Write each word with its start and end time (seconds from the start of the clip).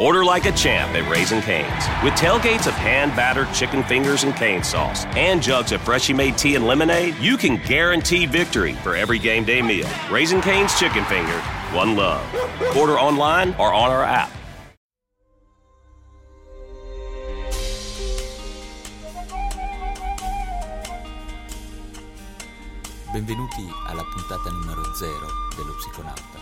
Order 0.00 0.24
like 0.24 0.46
a 0.46 0.50
champ 0.50 0.92
at 0.96 1.08
Raising 1.08 1.40
Cane's. 1.40 1.70
With 2.02 2.14
tailgates 2.14 2.66
of 2.66 2.74
hand 2.74 3.14
battered 3.14 3.46
chicken 3.54 3.84
fingers 3.84 4.24
and 4.24 4.34
cane 4.34 4.64
sauce 4.64 5.04
and 5.14 5.40
jugs 5.40 5.70
of 5.70 5.82
freshly 5.82 6.16
made 6.16 6.36
tea 6.36 6.56
and 6.56 6.66
lemonade, 6.66 7.14
you 7.18 7.36
can 7.36 7.62
guarantee 7.64 8.26
victory 8.26 8.72
for 8.82 8.96
every 8.96 9.20
game 9.20 9.44
day 9.44 9.62
meal. 9.62 9.88
Raising 10.10 10.40
Cane's 10.40 10.76
Chicken 10.80 11.04
Finger, 11.04 11.38
one 11.70 11.94
love. 11.94 12.26
Order 12.76 12.98
online 12.98 13.54
or 13.54 13.72
on 13.72 13.90
our 13.90 14.02
app. 14.02 14.32
Benvenuti 23.12 23.70
alla 23.86 24.02
puntata 24.02 24.50
numero 24.50 24.82
0 24.96 25.12
dello 25.54 25.72
Psiconauta, 25.76 26.40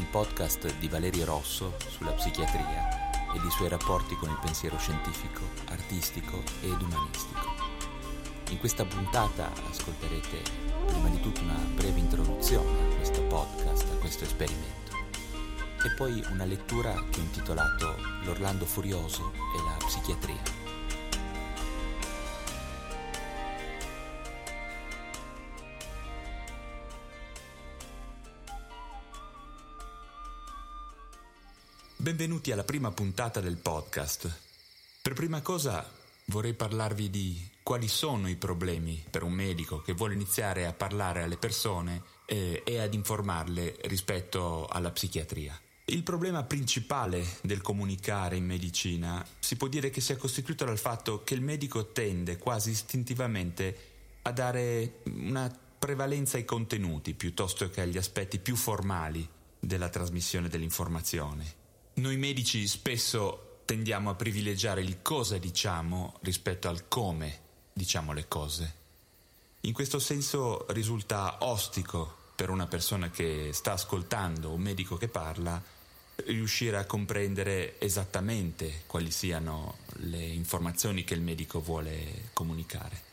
il 0.00 0.06
podcast 0.06 0.78
di 0.78 0.88
Valerio 0.88 1.26
Rosso 1.26 1.76
sulla 1.88 2.12
psichiatria 2.12 3.10
ed 3.34 3.44
i 3.44 3.50
suoi 3.50 3.68
rapporti 3.68 4.16
con 4.16 4.30
il 4.30 4.38
pensiero 4.40 4.78
scientifico, 4.78 5.42
artistico 5.68 6.42
ed 6.62 6.80
umanistico. 6.80 7.68
In 8.48 8.58
questa 8.58 8.84
puntata 8.86 9.52
ascolterete 9.68 10.42
prima 10.86 11.08
di 11.08 11.20
tutto 11.20 11.42
una 11.42 11.58
breve 11.74 12.00
introduzione 12.00 12.92
a 12.92 12.96
questo 12.96 13.22
podcast, 13.24 13.88
a 13.92 13.96
questo 13.98 14.24
esperimento, 14.24 14.96
e 15.84 15.94
poi 15.96 16.24
una 16.30 16.44
lettura 16.46 16.94
che 17.10 17.20
ho 17.20 17.22
intitolato 17.22 17.96
L'Orlando 18.24 18.64
Furioso 18.64 19.32
e 19.34 19.62
la 19.62 19.76
psichiatria. 19.84 20.59
Benvenuti 32.10 32.50
alla 32.50 32.64
prima 32.64 32.90
puntata 32.90 33.38
del 33.38 33.56
podcast. 33.56 34.40
Per 35.00 35.12
prima 35.12 35.42
cosa 35.42 35.88
vorrei 36.24 36.54
parlarvi 36.54 37.08
di 37.08 37.48
quali 37.62 37.86
sono 37.86 38.28
i 38.28 38.34
problemi 38.34 39.00
per 39.08 39.22
un 39.22 39.30
medico 39.30 39.80
che 39.80 39.92
vuole 39.92 40.14
iniziare 40.14 40.66
a 40.66 40.72
parlare 40.72 41.22
alle 41.22 41.36
persone 41.36 42.02
eh, 42.26 42.64
e 42.66 42.80
ad 42.80 42.94
informarle 42.94 43.76
rispetto 43.82 44.66
alla 44.66 44.90
psichiatria. 44.90 45.56
Il 45.84 46.02
problema 46.02 46.42
principale 46.42 47.24
del 47.42 47.60
comunicare 47.60 48.34
in 48.34 48.44
medicina 48.44 49.24
si 49.38 49.54
può 49.54 49.68
dire 49.68 49.90
che 49.90 50.00
sia 50.00 50.16
costituito 50.16 50.64
dal 50.64 50.78
fatto 50.78 51.22
che 51.22 51.34
il 51.34 51.42
medico 51.42 51.92
tende 51.92 52.38
quasi 52.38 52.70
istintivamente 52.70 53.76
a 54.22 54.32
dare 54.32 54.94
una 55.04 55.56
prevalenza 55.78 56.38
ai 56.38 56.44
contenuti 56.44 57.14
piuttosto 57.14 57.70
che 57.70 57.82
agli 57.82 57.98
aspetti 57.98 58.40
più 58.40 58.56
formali 58.56 59.26
della 59.60 59.88
trasmissione 59.88 60.48
dell'informazione. 60.48 61.59
Noi 61.94 62.16
medici 62.16 62.66
spesso 62.66 63.62
tendiamo 63.64 64.10
a 64.10 64.14
privilegiare 64.14 64.80
il 64.80 65.02
cosa 65.02 65.36
diciamo 65.38 66.18
rispetto 66.22 66.68
al 66.68 66.88
come 66.88 67.40
diciamo 67.72 68.12
le 68.12 68.26
cose. 68.26 68.74
In 69.62 69.72
questo 69.72 69.98
senso 69.98 70.66
risulta 70.70 71.38
ostico 71.40 72.16
per 72.34 72.48
una 72.48 72.66
persona 72.66 73.10
che 73.10 73.50
sta 73.52 73.72
ascoltando 73.72 74.50
un 74.50 74.62
medico 74.62 74.96
che 74.96 75.08
parla 75.08 75.62
riuscire 76.26 76.78
a 76.78 76.86
comprendere 76.86 77.78
esattamente 77.80 78.82
quali 78.86 79.10
siano 79.10 79.78
le 79.98 80.24
informazioni 80.24 81.04
che 81.04 81.14
il 81.14 81.20
medico 81.20 81.60
vuole 81.60 82.30
comunicare. 82.32 83.08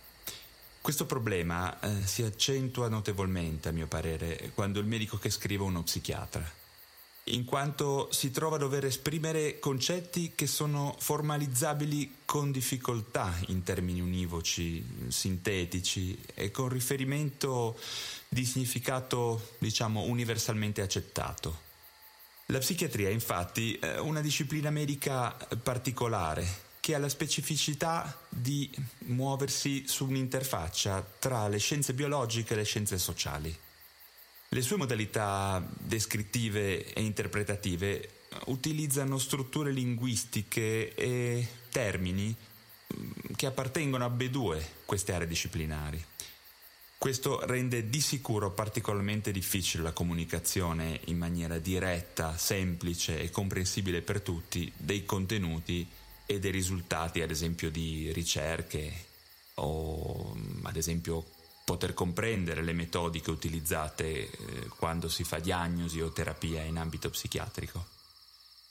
Questo 0.80 1.06
problema 1.06 1.78
eh, 1.82 2.06
si 2.06 2.24
accentua 2.24 2.88
notevolmente, 2.88 3.68
a 3.68 3.74
mio 3.74 3.88
parere, 3.88 4.52
quando 4.54 4.80
il 4.80 4.86
medico 4.86 5.18
che 5.18 5.30
scrive 5.30 5.64
è 5.64 5.68
uno 5.68 5.84
psichiatra 5.84 6.66
in 7.28 7.46
quanto 7.46 8.10
si 8.12 8.32
trova 8.32 8.56
a 8.56 8.60
dover 8.60 8.86
esprimere 8.86 9.60
concetti 9.60 10.34
che 10.36 10.48
sono 10.48 10.96
formalizzabili 10.98 12.18
con 12.26 12.52
difficoltà 12.52 13.34
in 13.48 13.64
termini 13.64 14.02
univoci, 14.02 14.84
sintetici 15.08 16.18
e 16.34 16.52
con 16.52 16.70
riferimento 16.70 17.78
di 18.30 18.46
significato, 18.46 19.54
diciamo, 19.58 20.02
universalmente 20.02 20.82
accettato. 20.82 21.66
La 22.48 22.60
psichiatria, 22.60 23.10
infatti, 23.10 23.76
è 23.76 24.00
una 24.00 24.22
disciplina 24.22 24.70
medica 24.70 25.32
particolare 25.62 26.66
che 26.80 26.96
ha 26.96 27.00
la 27.00 27.10
specificità 27.10 28.18
di 28.30 28.72
muoversi 29.08 29.86
su 29.88 30.06
un'interfaccia 30.06 31.06
tra 31.20 31.50
le 31.50 31.58
scienze 31.58 31.94
biologiche 31.94 32.54
e 32.54 32.58
le 32.58 32.64
scienze 32.64 32.98
sociali. 32.98 33.54
Le 34.50 34.62
sue 34.62 34.78
modalità 34.78 35.66
descrittive 35.78 36.94
e 36.94 37.02
interpretative 37.02 38.10
utilizzano 38.46 39.18
strutture 39.18 39.72
linguistiche 39.72 40.94
e 40.96 41.48
termini 41.70 42.34
mm, 42.34 43.34
che 43.36 43.46
appartengono 43.46 44.04
a 44.04 44.08
ambedue 44.08 44.66
queste 44.86 45.14
aree 45.14 45.28
disciplinari. 45.28 46.04
Questo 46.98 47.46
rende 47.46 47.90
di 47.90 48.02
sicuro 48.02 48.52
particolarmente 48.52 49.32
difficile 49.32 49.84
la 49.84 49.92
comunicazione 49.92 51.02
in 51.06 51.18
maniera 51.18 51.60
diretta, 51.60 52.38
semplice 52.38 53.20
e 53.20 53.30
comprensibile 53.30 54.02
per 54.02 54.22
tutti 54.22 54.72
dei 54.76 55.06
contenuti 55.06 55.88
e 56.26 56.40
dei 56.40 56.52
risultati, 56.52 57.22
ad 57.22 57.30
esempio, 57.30 57.70
di 57.70 58.12
ricerche 58.14 59.06
o 59.56 60.36
ad 60.64 60.76
esempio 60.76 61.26
poter 61.68 61.94
comprendere 61.94 62.64
le 62.64 62.72
metodiche 62.72 63.30
utilizzate 63.30 64.06
eh, 64.06 64.68
quando 64.78 65.10
si 65.10 65.26
fa 65.26 65.40
diagnosi 65.40 66.00
o 66.00 66.14
terapia 66.14 66.62
in 66.62 66.78
ambito 66.78 67.10
psichiatrico. 67.10 67.86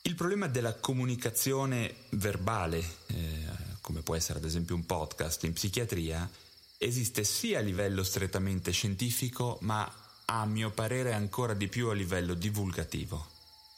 Il 0.00 0.14
problema 0.14 0.46
della 0.46 0.72
comunicazione 0.72 1.94
verbale, 2.12 2.78
eh, 3.08 3.44
come 3.82 4.00
può 4.00 4.14
essere 4.14 4.38
ad 4.38 4.46
esempio 4.46 4.74
un 4.74 4.86
podcast 4.86 5.44
in 5.44 5.52
psichiatria, 5.52 6.26
esiste 6.78 7.22
sia 7.24 7.58
a 7.58 7.62
livello 7.62 8.02
strettamente 8.02 8.70
scientifico, 8.70 9.58
ma 9.60 9.92
a 10.24 10.46
mio 10.46 10.70
parere 10.70 11.12
ancora 11.12 11.52
di 11.52 11.68
più 11.68 11.88
a 11.88 11.92
livello 11.92 12.32
divulgativo. 12.32 13.35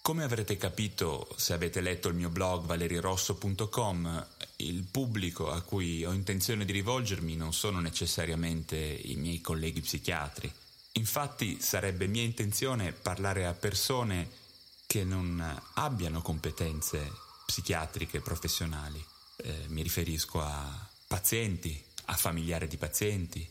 Come 0.09 0.25
avrete 0.25 0.57
capito 0.57 1.29
se 1.37 1.53
avete 1.53 1.83
letto 1.83 2.09
il 2.09 2.15
mio 2.15 2.31
blog 2.31 2.65
valerirosso.com, 2.65 4.27
il 4.57 4.83
pubblico 4.85 5.51
a 5.51 5.61
cui 5.61 6.03
ho 6.03 6.13
intenzione 6.13 6.65
di 6.65 6.73
rivolgermi 6.73 7.37
non 7.37 7.53
sono 7.53 7.79
necessariamente 7.81 8.75
i 8.79 9.17
miei 9.17 9.43
colleghi 9.43 9.83
psichiatri. 9.83 10.51
Infatti 10.93 11.61
sarebbe 11.61 12.07
mia 12.07 12.23
intenzione 12.23 12.93
parlare 12.93 13.45
a 13.45 13.53
persone 13.53 14.31
che 14.87 15.05
non 15.05 15.45
abbiano 15.75 16.23
competenze 16.23 17.13
psichiatriche 17.45 18.23
professionali. 18.23 19.05
Eh, 19.37 19.67
mi 19.67 19.83
riferisco 19.83 20.41
a 20.41 20.89
pazienti, 21.07 21.85
a 22.07 22.15
familiari 22.15 22.67
di 22.67 22.79
pazienti, 22.79 23.47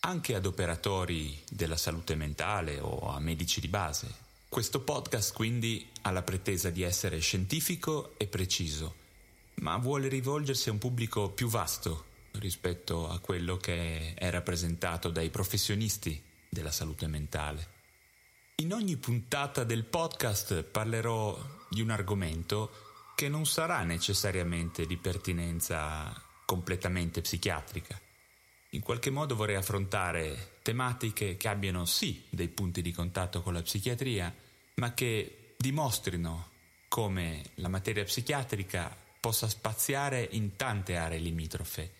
anche 0.00 0.34
ad 0.34 0.46
operatori 0.46 1.38
della 1.50 1.76
salute 1.76 2.14
mentale 2.14 2.80
o 2.80 3.10
a 3.10 3.20
medici 3.20 3.60
di 3.60 3.68
base. 3.68 4.23
Questo 4.54 4.82
podcast 4.82 5.34
quindi 5.34 5.84
ha 6.02 6.12
la 6.12 6.22
pretesa 6.22 6.70
di 6.70 6.82
essere 6.82 7.18
scientifico 7.18 8.14
e 8.16 8.28
preciso, 8.28 8.94
ma 9.54 9.76
vuole 9.78 10.06
rivolgersi 10.06 10.68
a 10.68 10.72
un 10.72 10.78
pubblico 10.78 11.30
più 11.30 11.48
vasto 11.48 12.04
rispetto 12.34 13.08
a 13.08 13.18
quello 13.18 13.56
che 13.56 14.14
è 14.14 14.30
rappresentato 14.30 15.10
dai 15.10 15.30
professionisti 15.30 16.22
della 16.48 16.70
salute 16.70 17.08
mentale. 17.08 17.68
In 18.62 18.72
ogni 18.72 18.96
puntata 18.96 19.64
del 19.64 19.86
podcast 19.86 20.62
parlerò 20.62 21.36
di 21.68 21.80
un 21.80 21.90
argomento 21.90 22.70
che 23.16 23.28
non 23.28 23.46
sarà 23.46 23.82
necessariamente 23.82 24.86
di 24.86 24.96
pertinenza 24.96 26.14
completamente 26.44 27.22
psichiatrica. 27.22 28.00
In 28.70 28.82
qualche 28.82 29.10
modo 29.10 29.34
vorrei 29.34 29.56
affrontare 29.56 30.58
tematiche 30.62 31.36
che 31.36 31.48
abbiano 31.48 31.84
sì 31.86 32.24
dei 32.30 32.48
punti 32.48 32.82
di 32.82 32.92
contatto 32.92 33.42
con 33.42 33.52
la 33.52 33.62
psichiatria, 33.62 34.32
ma 34.74 34.94
che 34.94 35.54
dimostrino 35.56 36.50
come 36.88 37.42
la 37.56 37.68
materia 37.68 38.04
psichiatrica 38.04 38.96
possa 39.20 39.48
spaziare 39.48 40.28
in 40.32 40.56
tante 40.56 40.96
aree 40.96 41.18
limitrofe, 41.18 41.92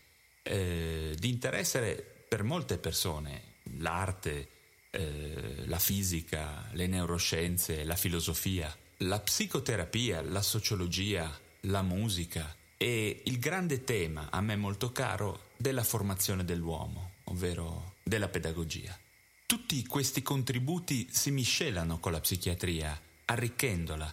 eh, 0.43 1.16
di 1.19 1.28
interesse 1.28 2.25
per 2.28 2.43
molte 2.43 2.78
persone, 2.78 3.54
l'arte, 3.78 4.48
eh, 4.90 5.64
la 5.66 5.78
fisica, 5.78 6.69
le 6.72 6.87
neuroscienze, 6.87 7.84
la 7.84 7.96
filosofia, 7.96 8.75
la 8.98 9.19
psicoterapia, 9.19 10.22
la 10.22 10.43
sociologia, 10.43 11.40
la 11.62 11.82
musica 11.82 12.54
e 12.76 13.22
il 13.25 13.38
grande 13.38 13.84
tema, 13.84 14.28
a 14.31 14.40
me 14.40 14.56
molto 14.56 14.93
caro, 14.93 15.50
della 15.56 15.82
formazione 15.82 16.44
dell'uomo, 16.44 17.12
ovvero 17.25 17.94
della 18.02 18.28
pedagogia. 18.28 18.96
Tutti 19.54 19.86
questi 19.86 20.20
contributi 20.20 21.06
si 21.12 21.30
miscelano 21.30 22.00
con 22.00 22.10
la 22.10 22.18
psichiatria, 22.18 23.00
arricchendola, 23.26 24.12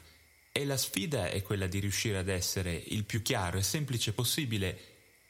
e 0.52 0.66
la 0.66 0.78
sfida 0.78 1.32
è 1.32 1.42
quella 1.42 1.66
di 1.66 1.80
riuscire 1.80 2.20
ad 2.20 2.28
essere 2.28 2.72
il 2.76 3.06
più 3.06 3.24
chiaro 3.24 3.58
e 3.58 3.64
semplice 3.64 4.14
possibile 4.14 4.80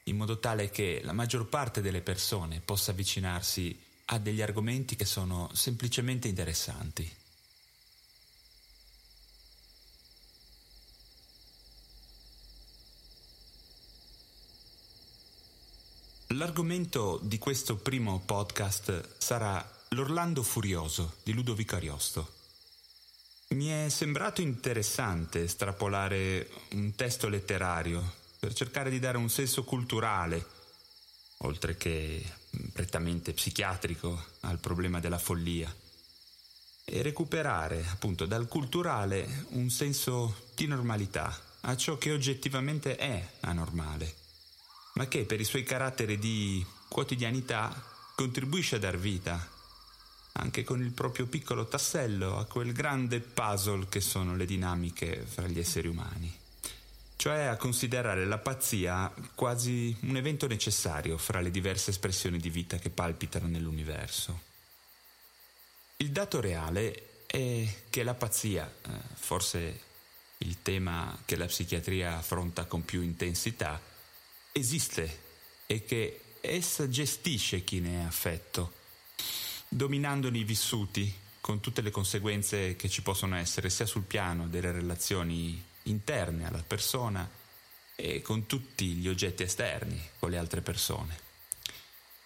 in 0.04 0.18
modo 0.18 0.38
tale 0.40 0.70
che 0.70 1.00
la 1.02 1.14
maggior 1.14 1.48
parte 1.48 1.80
delle 1.80 2.02
persone 2.02 2.60
possa 2.60 2.92
avvicinarsi 2.92 3.82
a 4.08 4.20
degli 4.20 4.42
argomenti 4.42 4.98
che 4.98 5.06
sono 5.06 5.50
semplicemente 5.54 6.28
interessanti. 6.28 7.10
L'argomento 16.28 17.18
di 17.24 17.38
questo 17.38 17.78
primo 17.78 18.20
podcast 18.20 19.16
sarà 19.18 19.80
L'Orlando 19.94 20.42
Furioso 20.42 21.16
di 21.22 21.34
Ludovico 21.34 21.76
Ariosto. 21.76 22.32
Mi 23.50 23.68
è 23.68 23.90
sembrato 23.90 24.40
interessante 24.40 25.50
strapolare 25.50 26.50
un 26.76 26.96
testo 26.96 27.28
letterario 27.28 28.14
per 28.40 28.54
cercare 28.54 28.90
di 28.90 29.00
dare 29.00 29.18
un 29.18 29.30
senso 29.30 29.66
culturale, 29.66 30.48
oltre 31.40 31.76
che 31.76 32.24
prettamente 32.72 33.34
psichiatrico, 33.34 34.28
al 34.42 34.60
problema 34.60 35.02
della 35.02 35.20
follia 35.20 35.76
e 36.86 37.02
recuperare 37.02 37.86
appunto 37.92 38.26
dal 38.26 38.48
culturale 38.48 39.48
un 39.50 39.70
senso 39.70 40.48
di 40.56 40.68
normalità 40.68 41.38
a 41.64 41.76
ciò 41.76 41.98
che 41.98 42.14
oggettivamente 42.14 42.96
è 42.96 43.34
anormale, 43.42 44.16
ma 44.94 45.10
che 45.10 45.26
per 45.26 45.42
i 45.42 45.46
suoi 45.46 45.64
caratteri 45.64 46.18
di 46.18 46.66
quotidianità 46.88 47.76
contribuisce 48.16 48.78
a 48.78 48.80
dar 48.80 48.98
vita 48.98 49.60
anche 50.34 50.64
con 50.64 50.82
il 50.82 50.92
proprio 50.92 51.26
piccolo 51.26 51.68
tassello, 51.68 52.38
a 52.38 52.46
quel 52.46 52.72
grande 52.72 53.20
puzzle 53.20 53.88
che 53.90 54.00
sono 54.00 54.36
le 54.36 54.46
dinamiche 54.46 55.26
fra 55.26 55.48
gli 55.48 55.60
esseri 55.60 55.88
umani. 55.88 56.40
Cioè 57.16 57.42
a 57.44 57.58
considerare 57.58 58.26
la 58.26 58.40
pazzia 58.40 59.14
quasi 59.36 59.96
un 60.02 60.18
evento 60.18 60.48
necessario 60.48 61.18
fra 61.18 61.40
le 61.40 61.52
diverse 61.52 61.92
espressioni 61.92 62.40
di 62.40 62.50
vita 62.50 62.78
che 62.78 62.90
palpitano 62.90 63.48
nell'universo. 63.48 64.50
Il 65.98 66.12
dato 66.12 66.40
reale 66.40 67.26
è 67.28 67.68
che 67.90 68.04
la 68.04 68.16
pazzia, 68.16 68.68
eh, 68.68 68.90
forse 69.14 69.82
il 70.40 70.64
tema 70.64 71.16
che 71.26 71.36
la 71.36 71.46
psichiatria 71.46 72.18
affronta 72.18 72.66
con 72.66 72.84
più 72.84 73.02
intensità, 73.02 73.80
esiste 74.52 75.20
e 75.68 75.86
che 75.86 76.22
essa 76.42 76.90
gestisce 76.90 77.64
chi 77.64 77.80
ne 77.82 78.02
è 78.02 78.04
affetto 78.04 78.80
dominandoli 79.74 80.40
i 80.40 80.44
vissuti, 80.44 81.14
con 81.40 81.62
tutte 81.62 81.82
le 81.82 81.92
conseguenze 81.92 82.76
che 82.76 82.90
ci 82.90 83.02
possono 83.02 83.38
essere 83.38 83.70
sia 83.70 83.86
sul 83.86 84.04
piano 84.04 84.48
delle 84.48 84.72
relazioni 84.72 85.64
interne 85.84 86.46
alla 86.46 86.62
persona 86.62 87.28
e 87.96 88.22
con 88.22 88.48
tutti 88.48 88.88
gli 88.88 89.08
oggetti 89.08 89.44
esterni, 89.44 90.00
con 90.20 90.30
le 90.30 90.38
altre 90.38 90.60
persone. 90.62 91.18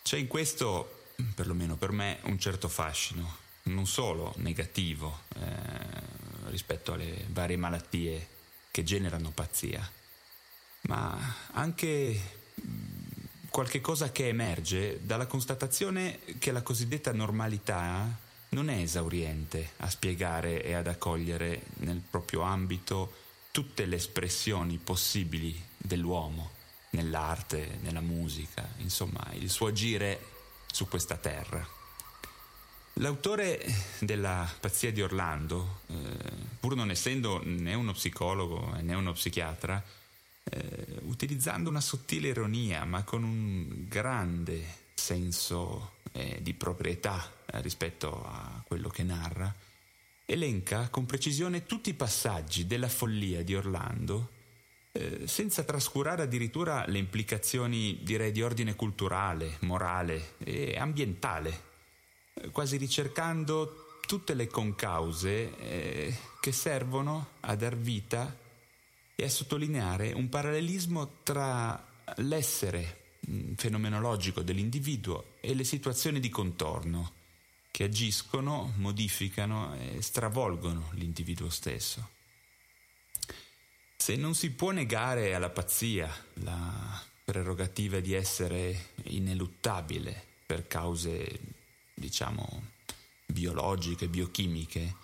C'è 0.01 0.17
in 0.17 0.27
questo, 0.27 1.03
perlomeno 1.35 1.75
per 1.75 1.91
me, 1.91 2.17
un 2.23 2.39
certo 2.39 2.67
fascino, 2.67 3.37
non 3.63 3.85
solo 3.85 4.33
negativo 4.37 5.21
eh, 5.35 6.49
rispetto 6.49 6.93
alle 6.93 7.25
varie 7.29 7.57
malattie 7.57 8.27
che 8.71 8.83
generano 8.83 9.29
pazzia, 9.29 9.87
ma 10.81 11.35
anche 11.51 12.44
qualche 13.55 13.79
cosa 13.79 14.11
che 14.11 14.27
emerge 14.27 14.99
dalla 15.05 15.27
constatazione 15.27 16.19
che 16.39 16.51
la 16.51 16.61
cosiddetta 16.61 17.13
normalità 17.13 18.05
non 18.49 18.69
è 18.69 18.81
esauriente 18.81 19.71
a 19.77 19.89
spiegare 19.89 20.61
e 20.61 20.73
ad 20.73 20.87
accogliere 20.87 21.61
nel 21.75 22.01
proprio 22.01 22.41
ambito 22.41 23.13
tutte 23.51 23.85
le 23.85 23.95
espressioni 23.95 24.75
possibili 24.75 25.57
dell'uomo, 25.77 26.51
nell'arte, 26.89 27.79
nella 27.81 28.01
musica, 28.01 28.67
insomma, 28.79 29.25
il 29.35 29.49
suo 29.49 29.67
agire 29.67 30.19
su 30.69 30.89
questa 30.89 31.15
terra. 31.15 31.65
L'autore 32.95 33.65
della 33.99 34.53
pazzia 34.59 34.91
di 34.91 35.01
Orlando, 35.01 35.79
eh, 35.87 35.95
pur 36.59 36.75
non 36.75 36.91
essendo 36.91 37.39
né 37.45 37.73
uno 37.73 37.93
psicologo 37.93 38.75
né 38.81 38.93
uno 38.95 39.13
psichiatra, 39.13 39.81
eh, 40.45 40.99
utilizzando 41.03 41.69
una 41.69 41.81
sottile 41.81 42.29
ironia, 42.29 42.85
ma 42.85 43.03
con 43.03 43.23
un 43.23 43.85
grande 43.87 44.83
senso 44.93 45.93
eh, 46.11 46.39
di 46.41 46.53
proprietà 46.53 47.31
eh, 47.45 47.61
rispetto 47.61 48.23
a 48.25 48.63
quello 48.65 48.89
che 48.89 49.03
narra, 49.03 49.53
elenca 50.25 50.89
con 50.89 51.05
precisione 51.05 51.65
tutti 51.65 51.89
i 51.89 51.93
passaggi 51.93 52.65
della 52.65 52.89
follia 52.89 53.43
di 53.43 53.55
Orlando, 53.55 54.29
eh, 54.91 55.27
senza 55.27 55.63
trascurare 55.63 56.23
addirittura 56.23 56.85
le 56.87 56.97
implicazioni, 56.97 57.99
direi, 58.01 58.31
di 58.31 58.41
ordine 58.41 58.75
culturale, 58.75 59.57
morale 59.61 60.35
e 60.39 60.75
ambientale, 60.77 61.61
eh, 62.33 62.49
quasi 62.49 62.77
ricercando 62.77 63.99
tutte 64.05 64.33
le 64.33 64.47
concause 64.47 65.57
eh, 65.57 66.17
che 66.39 66.51
servono 66.51 67.29
a 67.41 67.55
dar 67.55 67.75
vita 67.75 68.43
e 69.15 69.23
a 69.23 69.29
sottolineare 69.29 70.11
un 70.11 70.29
parallelismo 70.29 71.21
tra 71.23 71.87
l'essere 72.17 73.15
mm, 73.29 73.53
fenomenologico 73.53 74.41
dell'individuo 74.41 75.35
e 75.39 75.53
le 75.53 75.63
situazioni 75.63 76.19
di 76.19 76.29
contorno 76.29 77.13
che 77.71 77.85
agiscono, 77.85 78.73
modificano 78.77 79.75
e 79.75 80.01
stravolgono 80.01 80.91
l'individuo 80.93 81.49
stesso. 81.49 82.09
Se 83.97 84.15
non 84.15 84.35
si 84.35 84.51
può 84.51 84.71
negare 84.71 85.33
alla 85.33 85.49
pazzia 85.49 86.09
la 86.35 87.03
prerogativa 87.23 87.99
di 87.99 88.13
essere 88.13 88.91
ineluttabile 89.05 90.23
per 90.45 90.67
cause, 90.67 91.39
diciamo, 91.93 92.67
biologiche, 93.25 94.07
biochimiche, 94.07 94.95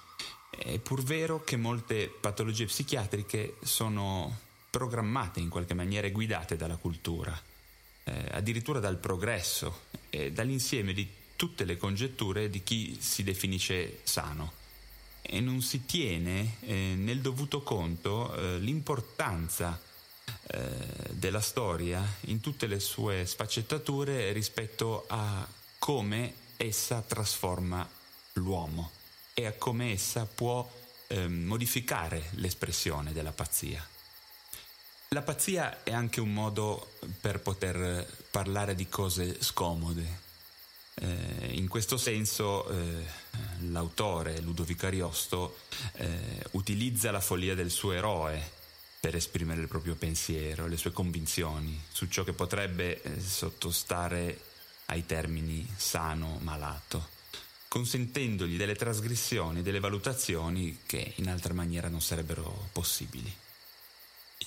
è 0.63 0.77
pur 0.77 1.01
vero 1.01 1.43
che 1.43 1.57
molte 1.57 2.07
patologie 2.07 2.65
psichiatriche 2.65 3.55
sono 3.63 4.37
programmate 4.69 5.39
in 5.39 5.49
qualche 5.49 5.73
maniera 5.73 6.07
e 6.07 6.11
guidate 6.11 6.55
dalla 6.55 6.77
cultura, 6.77 7.39
eh, 8.03 8.25
addirittura 8.31 8.79
dal 8.79 8.97
progresso 8.97 9.85
e 10.09 10.31
dall'insieme 10.31 10.93
di 10.93 11.07
tutte 11.35 11.65
le 11.65 11.77
congetture 11.77 12.49
di 12.49 12.61
chi 12.63 12.97
si 12.99 13.23
definisce 13.23 13.99
sano. 14.03 14.59
E 15.21 15.39
non 15.39 15.61
si 15.61 15.85
tiene 15.85 16.57
eh, 16.61 16.93
nel 16.95 17.21
dovuto 17.21 17.61
conto 17.61 18.33
eh, 18.35 18.59
l'importanza 18.59 19.79
eh, 20.47 20.69
della 21.11 21.41
storia 21.41 22.03
in 22.21 22.39
tutte 22.39 22.67
le 22.67 22.79
sue 22.79 23.25
sfaccettature 23.25 24.31
rispetto 24.31 25.05
a 25.07 25.47
come 25.79 26.33
essa 26.57 27.01
trasforma 27.01 27.87
l'uomo 28.33 28.99
e 29.33 29.45
a 29.45 29.53
come 29.53 29.91
essa 29.91 30.25
può 30.25 30.69
eh, 31.07 31.27
modificare 31.27 32.29
l'espressione 32.35 33.13
della 33.13 33.31
pazzia. 33.31 33.85
La 35.09 35.21
pazzia 35.21 35.83
è 35.83 35.91
anche 35.91 36.21
un 36.21 36.33
modo 36.33 36.93
per 37.19 37.41
poter 37.41 38.07
parlare 38.31 38.75
di 38.75 38.87
cose 38.87 39.41
scomode. 39.41 40.29
Eh, 40.93 41.49
in 41.51 41.67
questo 41.67 41.97
senso 41.97 42.69
eh, 42.69 43.05
l'autore 43.69 44.39
Ludovico 44.39 44.85
Ariosto 44.85 45.57
eh, 45.93 46.45
utilizza 46.51 47.11
la 47.11 47.21
follia 47.21 47.55
del 47.55 47.71
suo 47.71 47.91
eroe 47.91 48.59
per 48.99 49.15
esprimere 49.15 49.61
il 49.61 49.67
proprio 49.67 49.95
pensiero, 49.95 50.67
le 50.67 50.77
sue 50.77 50.91
convinzioni 50.91 51.81
su 51.91 52.07
ciò 52.07 52.23
che 52.23 52.33
potrebbe 52.33 53.01
eh, 53.01 53.19
sottostare 53.19 54.39
ai 54.85 55.05
termini 55.05 55.67
sano, 55.75 56.37
malato 56.41 57.19
consentendogli 57.71 58.57
delle 58.57 58.75
trasgressioni, 58.75 59.61
delle 59.61 59.79
valutazioni 59.79 60.79
che 60.85 61.13
in 61.15 61.29
altra 61.29 61.53
maniera 61.53 61.87
non 61.87 62.01
sarebbero 62.01 62.67
possibili. 62.73 63.33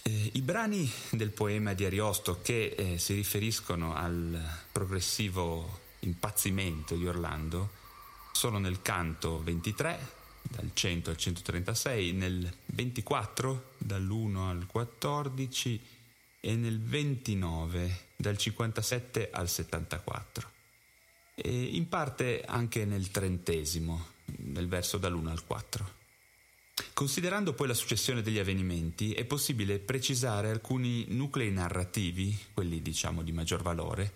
Eh, 0.03 0.31
I 0.35 0.43
brani 0.43 0.93
del 1.09 1.31
poema 1.31 1.73
di 1.73 1.87
Ariosto 1.87 2.43
che 2.43 2.75
eh, 2.77 2.99
si 2.99 3.15
riferiscono 3.15 3.95
al 3.95 4.39
progressivo 4.71 5.81
impazzimento 6.01 6.97
di 6.97 7.07
Orlando 7.07 7.71
sono 8.31 8.59
nel 8.59 8.83
canto 8.83 9.43
23, 9.43 9.99
dal 10.43 10.71
100 10.75 11.09
al 11.09 11.17
136, 11.17 12.13
nel 12.13 12.55
24, 12.67 13.71
dall'1 13.79 14.37
al 14.37 14.67
14 14.67 15.81
e 16.41 16.57
nel 16.57 16.79
29, 16.79 18.01
dal 18.17 18.37
57 18.37 19.31
al 19.33 19.49
74 19.49 20.53
e 21.35 21.51
in 21.51 21.89
parte 21.89 22.43
anche 22.47 22.85
nel 22.85 23.11
trentesimo, 23.11 24.07
nel 24.37 24.69
verso 24.69 24.99
dall'1 24.99 25.27
al 25.29 25.45
4. 25.45 26.03
Considerando 26.93 27.53
poi 27.53 27.69
la 27.69 27.75
successione 27.75 28.23
degli 28.23 28.39
avvenimenti, 28.39 29.13
è 29.13 29.25
possibile 29.25 29.79
precisare 29.79 30.51
alcuni 30.51 31.07
nuclei 31.09 31.51
narrativi, 31.51 32.37
quelli 32.53 32.83
diciamo 32.83 33.23
di 33.23 33.33
maggior 33.33 33.63
valore, 33.63 34.13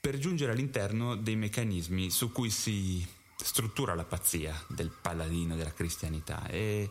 per 0.00 0.18
giungere 0.18 0.52
all'interno 0.52 1.16
dei 1.16 1.36
meccanismi 1.36 2.10
su 2.10 2.30
cui 2.30 2.50
si 2.50 3.06
struttura 3.36 3.94
la 3.94 4.04
pazzia 4.04 4.54
del 4.68 4.90
paladino 4.90 5.56
della 5.56 5.72
cristianità 5.72 6.46
e 6.46 6.90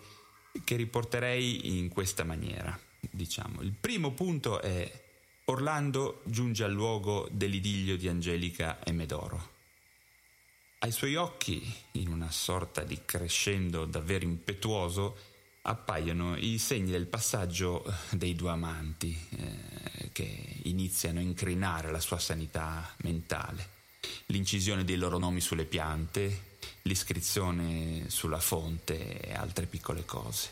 che 0.63 0.75
riporterei 0.75 1.77
in 1.77 1.89
questa 1.89 2.23
maniera. 2.23 2.77
Diciamo. 2.99 3.61
Il 3.61 3.73
primo 3.79 4.13
punto 4.13 4.61
è 4.61 5.02
Orlando 5.45 6.21
giunge 6.23 6.63
al 6.63 6.71
luogo 6.71 7.27
dell'idillio 7.29 7.97
di 7.97 8.07
Angelica 8.07 8.81
e 8.81 8.93
Medoro. 8.93 9.51
Ai 10.79 10.91
suoi 10.91 11.15
occhi, 11.15 11.61
in 11.93 12.07
una 12.07 12.31
sorta 12.31 12.83
di 12.83 12.99
crescendo 13.03 13.83
davvero 13.83 14.23
impetuoso, 14.23 15.17
appaiono 15.63 16.37
i 16.37 16.57
segni 16.57 16.91
del 16.91 17.07
passaggio 17.07 17.83
dei 18.11 18.35
due 18.35 18.51
amanti 18.51 19.17
eh, 19.31 20.11
che 20.13 20.59
iniziano 20.63 21.19
a 21.19 21.23
incrinare 21.23 21.91
la 21.91 21.99
sua 21.99 22.19
sanità 22.19 22.93
mentale. 22.99 23.69
L'incisione 24.27 24.85
dei 24.85 24.97
loro 24.97 25.17
nomi 25.17 25.41
sulle 25.41 25.65
piante, 25.65 26.57
l'iscrizione 26.83 28.09
sulla 28.09 28.39
fonte 28.39 29.19
e 29.19 29.33
altre 29.33 29.65
piccole 29.65 30.05
cose. 30.05 30.51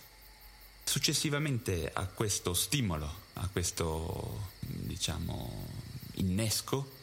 Successivamente 0.84 1.90
a 1.94 2.06
questo 2.08 2.54
stimolo, 2.54 3.21
a 3.34 3.48
questo 3.52 4.50
diciamo 4.60 5.68
innesco, 6.16 7.00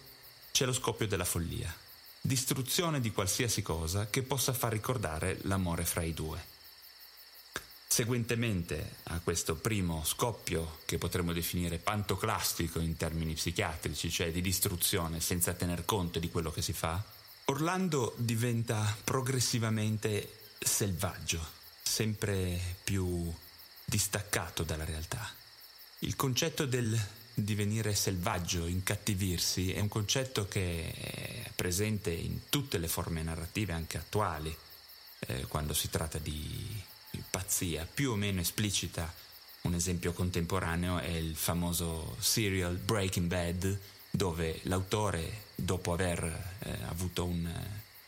c'è 0.53 0.65
lo 0.65 0.73
scoppio 0.73 1.07
della 1.07 1.25
follia, 1.25 1.73
distruzione 2.21 3.01
di 3.01 3.13
qualsiasi 3.13 3.63
cosa 3.63 4.09
che 4.09 4.23
possa 4.23 4.53
far 4.53 4.73
ricordare 4.73 5.39
l'amore 5.43 5.85
fra 5.85 6.03
i 6.03 6.15
due. 6.15 6.57
Seguentemente 7.87 8.97
a 9.05 9.21
questo 9.21 9.57
primo 9.57 10.05
scoppio, 10.05 10.81
che 10.85 10.99
potremmo 10.99 11.33
definire 11.33 11.79
pantoclastico 11.79 12.81
in 12.81 12.97
termini 12.97 13.35
psichiatrici, 13.35 14.11
cioè 14.11 14.31
di 14.31 14.43
distruzione 14.43 15.21
senza 15.21 15.55
tener 15.55 15.85
conto 15.85 16.19
di 16.19 16.31
quello 16.31 16.51
che 16.51 16.63
si 16.63 16.73
fa, 16.73 17.03
Orlando 17.47 18.15
diventa 18.19 18.95
progressivamente 19.05 20.51
selvaggio, 20.59 21.45
sempre 21.83 22.61
più 22.85 23.33
distaccato 23.87 24.65
dalla 24.65 24.85
realtà. 24.85 25.38
Il 26.03 26.15
concetto 26.15 26.65
del 26.65 26.97
divenire 27.35 27.93
selvaggio, 27.93 28.67
incattivirsi, 28.67 29.73
è 29.73 29.81
un 29.81 29.89
concetto 29.89 30.47
che 30.47 30.93
è 30.93 31.51
presente 31.57 32.11
in 32.13 32.49
tutte 32.49 32.79
le 32.79 32.87
forme 32.87 33.21
narrative, 33.25 33.73
anche 33.73 33.99
attuali, 33.99 34.57
eh, 35.21 35.47
quando 35.49 35.75
si 35.75 35.91
tratta 35.91 36.19
di 36.19 36.81
pazzia, 37.29 37.85
più 37.93 38.13
o 38.13 38.15
meno 38.15 38.41
esplicita. 38.41 39.13
Un 39.63 39.75
esempio 39.75 40.13
contemporaneo 40.13 40.99
è 40.99 41.09
il 41.09 41.35
famoso 41.35 42.17
serial 42.21 42.77
Breaking 42.77 43.27
Bad, 43.27 43.81
dove 44.11 44.61
l'autore, 44.65 45.47
dopo 45.57 45.93
aver 45.93 46.23
eh, 46.61 46.79
avuto 46.87 47.25
un, 47.25 47.53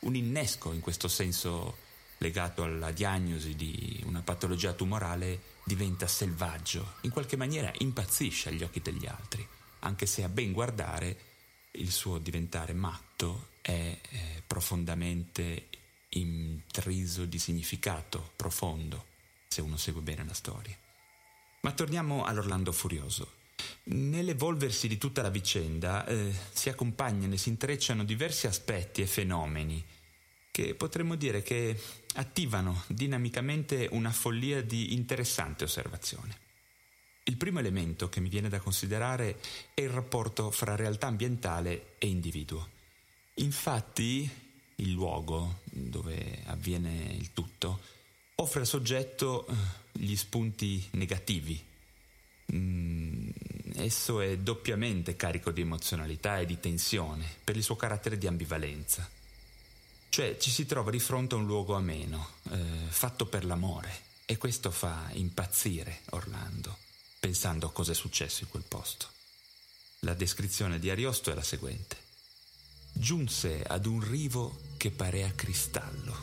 un 0.00 0.14
innesco 0.14 0.72
in 0.72 0.80
questo 0.80 1.08
senso 1.08 1.76
legato 2.18 2.62
alla 2.62 2.92
diagnosi 2.92 3.56
di 3.56 4.00
una 4.06 4.20
patologia 4.20 4.74
tumorale, 4.74 5.49
diventa 5.64 6.06
selvaggio, 6.06 6.94
in 7.02 7.10
qualche 7.10 7.36
maniera 7.36 7.70
impazzisce 7.78 8.48
agli 8.48 8.62
occhi 8.62 8.80
degli 8.80 9.06
altri, 9.06 9.46
anche 9.80 10.06
se 10.06 10.24
a 10.24 10.28
ben 10.28 10.52
guardare 10.52 11.28
il 11.72 11.90
suo 11.90 12.18
diventare 12.18 12.72
matto 12.72 13.48
è 13.62 13.98
eh, 14.00 14.42
profondamente 14.46 15.68
intriso 16.10 17.24
di 17.24 17.38
significato 17.38 18.32
profondo, 18.36 19.06
se 19.48 19.60
uno 19.60 19.76
segue 19.76 20.00
bene 20.00 20.24
la 20.24 20.34
storia. 20.34 20.76
Ma 21.60 21.72
torniamo 21.72 22.24
all'Orlando 22.24 22.72
Furioso. 22.72 23.38
Nell'evolversi 23.84 24.88
di 24.88 24.96
tutta 24.96 25.22
la 25.22 25.28
vicenda 25.28 26.06
eh, 26.06 26.34
si 26.52 26.68
accompagnano 26.68 27.34
e 27.34 27.38
si 27.38 27.50
intrecciano 27.50 28.04
diversi 28.04 28.46
aspetti 28.46 29.02
e 29.02 29.06
fenomeni 29.06 29.84
che 30.50 30.74
potremmo 30.74 31.14
dire 31.14 31.42
che 31.42 31.78
attivano 32.14 32.84
dinamicamente 32.88 33.88
una 33.92 34.10
follia 34.10 34.62
di 34.62 34.94
interessante 34.94 35.64
osservazione. 35.64 36.48
Il 37.24 37.36
primo 37.36 37.60
elemento 37.60 38.08
che 38.08 38.20
mi 38.20 38.28
viene 38.28 38.48
da 38.48 38.58
considerare 38.58 39.38
è 39.74 39.82
il 39.82 39.90
rapporto 39.90 40.50
fra 40.50 40.74
realtà 40.74 41.06
ambientale 41.06 41.94
e 41.98 42.08
individuo. 42.08 42.68
Infatti, 43.34 44.28
il 44.76 44.90
luogo 44.90 45.60
dove 45.64 46.42
avviene 46.46 47.14
il 47.16 47.32
tutto 47.32 47.98
offre 48.40 48.60
al 48.60 48.66
soggetto 48.66 49.46
eh, 49.46 49.54
gli 49.92 50.16
spunti 50.16 50.88
negativi. 50.92 51.62
Mm, 52.52 53.28
esso 53.74 54.20
è 54.20 54.36
doppiamente 54.38 55.14
carico 55.14 55.50
di 55.50 55.60
emozionalità 55.60 56.40
e 56.40 56.46
di 56.46 56.58
tensione 56.58 57.26
per 57.44 57.56
il 57.56 57.62
suo 57.62 57.76
carattere 57.76 58.18
di 58.18 58.26
ambivalenza. 58.26 59.08
Cioè 60.10 60.38
ci 60.38 60.50
si 60.50 60.66
trova 60.66 60.90
di 60.90 60.98
fronte 60.98 61.36
a 61.36 61.38
un 61.38 61.46
luogo 61.46 61.76
ameno, 61.76 62.30
eh, 62.50 62.58
fatto 62.88 63.26
per 63.26 63.44
l'amore, 63.44 63.96
e 64.26 64.36
questo 64.38 64.72
fa 64.72 65.08
impazzire 65.12 66.00
Orlando, 66.10 66.76
pensando 67.20 67.68
a 67.68 67.72
cosa 67.72 67.92
è 67.92 67.94
successo 67.94 68.42
in 68.42 68.50
quel 68.50 68.64
posto. 68.66 69.06
La 70.00 70.14
descrizione 70.14 70.80
di 70.80 70.90
Ariosto 70.90 71.30
è 71.30 71.34
la 71.34 71.44
seguente. 71.44 71.96
Giunse 72.92 73.62
ad 73.62 73.86
un 73.86 74.00
rivo 74.00 74.58
che 74.78 74.90
parea 74.90 75.32
cristallo, 75.32 76.16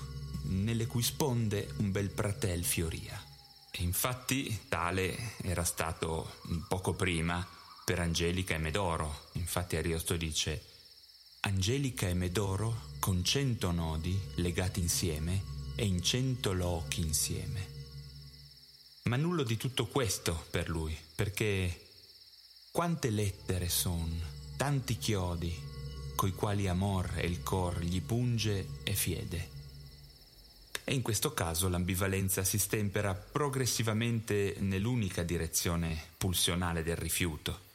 nelle 0.49 0.85
cui 0.85 1.01
sponde 1.01 1.71
un 1.77 1.89
bel 1.89 2.09
pratel 2.09 2.65
fioria. 2.65 3.23
E 3.71 3.83
infatti 3.83 4.65
tale 4.67 5.35
era 5.43 5.63
stato 5.63 6.39
poco 6.67 6.93
prima 6.93 7.47
per 7.85 7.99
Angelica 7.99 8.53
e 8.53 8.57
Medoro. 8.57 9.29
Infatti 9.33 9.77
Ariosto 9.77 10.17
dice 10.17 10.61
Angelica 11.47 12.09
e 12.09 12.13
Medoro 12.13 12.87
con 12.99 13.23
cento 13.23 13.71
nodi 13.71 14.19
legati 14.35 14.81
insieme 14.81 15.41
e 15.75 15.85
in 15.85 16.03
cento 16.03 16.51
lochi 16.51 16.99
insieme. 16.99 17.67
Ma 19.03 19.15
nullo 19.15 19.43
di 19.43 19.55
tutto 19.55 19.85
questo 19.85 20.45
per 20.51 20.67
lui, 20.67 20.95
perché 21.15 21.85
quante 22.69 23.09
lettere 23.09 23.69
son, 23.69 24.21
tanti 24.57 24.97
chiodi, 24.97 25.57
coi 26.15 26.33
quali 26.33 26.67
amor 26.67 27.13
e 27.15 27.25
il 27.25 27.41
cor 27.43 27.79
gli 27.79 28.01
punge 28.01 28.67
e 28.83 28.91
fiede. 28.91 29.49
E 30.83 30.93
in 30.93 31.01
questo 31.01 31.33
caso 31.33 31.69
l'ambivalenza 31.69 32.43
si 32.43 32.59
stempera 32.59 33.13
progressivamente 33.13 34.57
nell'unica 34.59 35.23
direzione 35.23 35.97
pulsionale 36.17 36.83
del 36.83 36.97
rifiuto 36.97 37.66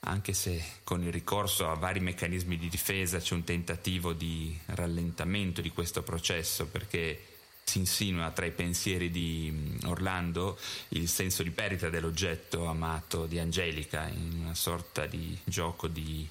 anche 0.00 0.32
se 0.32 0.62
con 0.82 1.02
il 1.02 1.12
ricorso 1.12 1.68
a 1.68 1.74
vari 1.74 2.00
meccanismi 2.00 2.56
di 2.56 2.68
difesa 2.68 3.18
c'è 3.18 3.34
un 3.34 3.44
tentativo 3.44 4.12
di 4.12 4.58
rallentamento 4.66 5.60
di 5.60 5.70
questo 5.70 6.02
processo 6.02 6.66
perché 6.66 7.26
si 7.64 7.78
insinua 7.78 8.30
tra 8.30 8.46
i 8.46 8.50
pensieri 8.50 9.10
di 9.10 9.48
mm, 9.52 9.78
Orlando 9.84 10.58
il 10.88 11.08
senso 11.08 11.42
di 11.42 11.50
perdita 11.50 11.88
dell'oggetto 11.88 12.66
amato 12.66 13.26
di 13.26 13.38
Angelica 13.38 14.08
in 14.08 14.40
una 14.40 14.54
sorta 14.54 15.06
di 15.06 15.38
gioco 15.44 15.86
di 15.86 16.28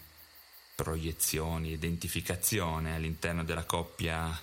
proiezioni, 0.75 1.71
identificazione 1.71 2.95
all'interno 2.95 3.43
della 3.43 3.65
coppia, 3.65 4.37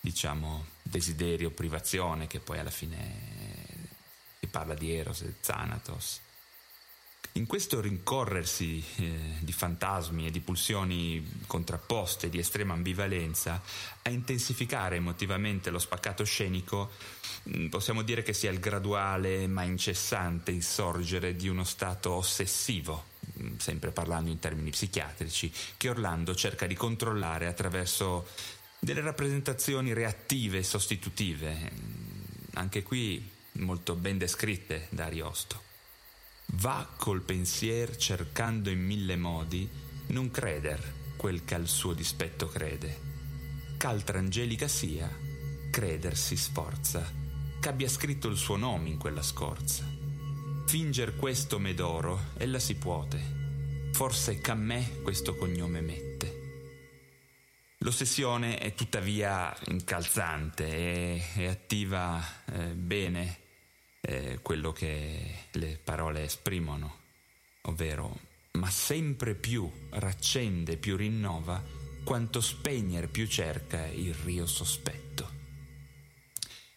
diciamo, 0.00 0.66
desiderio-privazione 0.82 2.26
che 2.26 2.40
poi 2.40 2.58
alla 2.58 2.70
fine 2.70 3.34
si 4.38 4.46
parla 4.46 4.74
di 4.74 4.92
Eros 4.92 5.22
e 5.22 5.34
Thanatos. 5.40 6.20
In 7.36 7.44
questo 7.44 7.82
rincorrersi 7.82 8.82
eh, 8.96 9.18
di 9.40 9.52
fantasmi 9.52 10.26
e 10.26 10.30
di 10.30 10.40
pulsioni 10.40 11.42
contrapposte 11.46 12.30
di 12.30 12.38
estrema 12.38 12.72
ambivalenza, 12.72 13.60
a 14.00 14.08
intensificare 14.08 14.96
emotivamente 14.96 15.68
lo 15.68 15.78
spaccato 15.78 16.24
scenico, 16.24 16.92
mm, 17.54 17.66
possiamo 17.66 18.00
dire 18.00 18.22
che 18.22 18.32
sia 18.32 18.50
il 18.50 18.58
graduale 18.58 19.46
ma 19.48 19.64
incessante 19.64 20.50
insorgere 20.50 21.36
di 21.36 21.48
uno 21.48 21.64
stato 21.64 22.12
ossessivo, 22.12 23.04
mm, 23.38 23.58
sempre 23.58 23.90
parlando 23.90 24.30
in 24.30 24.38
termini 24.38 24.70
psichiatrici, 24.70 25.52
che 25.76 25.90
Orlando 25.90 26.34
cerca 26.34 26.66
di 26.66 26.74
controllare 26.74 27.48
attraverso 27.48 28.28
delle 28.78 29.02
rappresentazioni 29.02 29.92
reattive 29.92 30.56
e 30.56 30.62
sostitutive, 30.62 31.70
mm, 31.70 32.20
anche 32.54 32.82
qui 32.82 33.30
molto 33.58 33.94
ben 33.94 34.16
descritte 34.16 34.86
da 34.88 35.04
Ariosto. 35.04 35.65
Va 36.54 36.88
col 36.96 37.22
pensier 37.22 37.96
cercando 37.96 38.70
in 38.70 38.84
mille 38.84 39.16
modi 39.16 39.68
non 40.08 40.30
creder 40.30 40.94
quel 41.16 41.44
che 41.44 41.54
al 41.54 41.68
suo 41.68 41.92
dispetto 41.92 42.46
crede. 42.46 43.00
Ch'altra 43.76 44.18
angelica 44.18 44.68
sia, 44.68 45.10
creder 45.70 46.16
si 46.16 46.36
sforza, 46.36 47.12
ch'abbia 47.60 47.88
scritto 47.88 48.28
il 48.28 48.36
suo 48.36 48.56
nome 48.56 48.88
in 48.88 48.98
quella 48.98 49.22
scorza. 49.22 49.84
Finger 50.66 51.16
questo 51.16 51.58
medoro, 51.58 52.32
ella 52.38 52.58
si 52.58 52.76
puote, 52.76 53.90
forse 53.92 54.38
ch'a 54.40 54.54
me 54.54 55.00
questo 55.02 55.36
cognome 55.36 55.80
mette. 55.80 56.44
L'ossessione 57.78 58.58
è 58.58 58.74
tuttavia 58.74 59.54
incalzante 59.66 60.66
e, 60.66 61.22
e 61.36 61.46
attiva 61.46 62.20
eh, 62.46 62.68
bene 62.68 63.44
eh, 64.00 64.38
quello 64.42 64.72
che 64.72 65.46
le 65.52 65.78
parole 65.82 66.24
esprimono, 66.24 66.98
ovvero 67.62 68.18
ma 68.52 68.70
sempre 68.70 69.34
più 69.34 69.70
raccende, 69.90 70.76
più 70.76 70.96
rinnova, 70.96 71.62
quanto 72.04 72.40
spegner 72.40 73.08
più 73.08 73.26
cerca 73.26 73.86
il 73.86 74.14
rio 74.14 74.46
sospetto. 74.46 75.30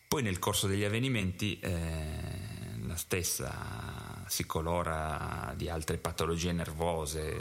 Poi 0.08 0.24
nel 0.24 0.40
corso 0.40 0.68
degli 0.68 0.84
avvenimenti 0.84 1.60
eh, 1.60 2.80
la 2.86 2.96
stessa 2.96 4.26
si 4.28 4.46
colora 4.46 5.54
di 5.56 5.70
altre 5.70 5.98
patologie 5.98 6.52
nervose, 6.52 7.38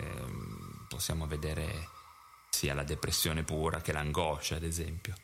possiamo 0.88 1.26
vedere 1.26 1.88
sia 2.50 2.74
la 2.74 2.84
depressione 2.84 3.42
pura 3.42 3.80
che 3.80 3.92
l'angoscia, 3.92 4.56
ad 4.56 4.64
esempio. 4.64 5.14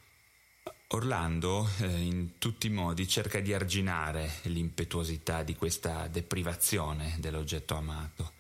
Orlando 0.94 1.68
eh, 1.80 1.86
in 1.86 2.38
tutti 2.38 2.68
i 2.68 2.70
modi 2.70 3.08
cerca 3.08 3.40
di 3.40 3.52
arginare 3.52 4.30
l'impetuosità 4.42 5.42
di 5.42 5.56
questa 5.56 6.06
deprivazione 6.06 7.16
dell'oggetto 7.18 7.74
amato. 7.74 8.32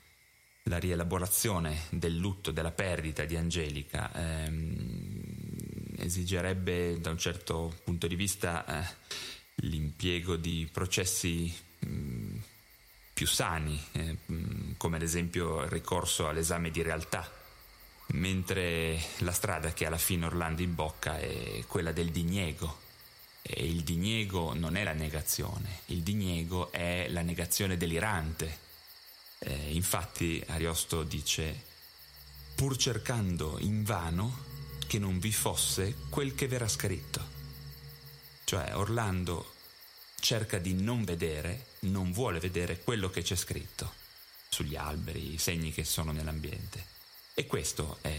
La 0.64 0.78
rielaborazione 0.78 1.86
del 1.90 2.16
lutto, 2.16 2.52
della 2.52 2.70
perdita 2.70 3.24
di 3.24 3.36
Angelica 3.36 4.10
ehm, 4.14 5.96
esigerebbe 5.98 7.00
da 7.00 7.10
un 7.10 7.18
certo 7.18 7.76
punto 7.82 8.06
di 8.06 8.14
vista 8.14 8.64
eh, 8.64 8.94
l'impiego 9.56 10.36
di 10.36 10.68
processi 10.72 11.52
mh, 11.80 11.86
mm, 11.88 12.36
più 13.12 13.26
sani, 13.26 13.82
eh, 13.92 14.16
mm, 14.30 14.72
come 14.76 14.96
ad 14.96 15.02
esempio 15.02 15.62
il 15.62 15.68
ricorso 15.68 16.28
all'esame 16.28 16.70
di 16.70 16.82
realtà, 16.82 17.28
mentre 18.08 19.02
la 19.18 19.32
strada 19.32 19.72
che 19.72 19.86
alla 19.86 19.98
fine 19.98 20.26
Orlando 20.26 20.62
imbocca 20.62 21.18
è 21.18 21.64
quella 21.66 21.92
del 21.92 22.10
diniego. 22.10 22.82
E 23.42 23.66
il 23.66 23.82
diniego 23.82 24.54
non 24.54 24.76
è 24.76 24.84
la 24.84 24.94
negazione, 24.94 25.80
il 25.86 26.02
diniego 26.02 26.72
è 26.72 27.06
la 27.08 27.22
negazione 27.22 27.76
delirante. 27.76 28.58
Eh, 29.38 29.74
infatti 29.74 30.42
Ariosto 30.46 31.02
dice, 31.02 31.62
pur 32.54 32.76
cercando 32.76 33.58
invano 33.60 34.52
che 34.86 34.98
non 34.98 35.18
vi 35.18 35.32
fosse 35.32 35.94
quel 36.08 36.34
che 36.34 36.48
verrà 36.48 36.68
scritto. 36.68 37.32
Cioè 38.44 38.76
Orlando 38.76 39.52
cerca 40.20 40.58
di 40.58 40.72
non 40.72 41.04
vedere, 41.04 41.66
non 41.80 42.12
vuole 42.12 42.40
vedere 42.40 42.80
quello 42.80 43.10
che 43.10 43.22
c'è 43.22 43.36
scritto 43.36 43.92
sugli 44.48 44.76
alberi, 44.76 45.34
i 45.34 45.38
segni 45.38 45.72
che 45.72 45.84
sono 45.84 46.12
nell'ambiente. 46.12 46.93
E 47.34 47.46
questo 47.46 47.98
è 48.00 48.16